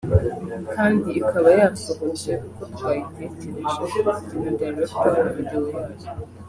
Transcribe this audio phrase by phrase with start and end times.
[0.75, 3.99] kandi ikaba yasohotse uko twayitekereje njye
[4.43, 5.99] na director Wa video yayo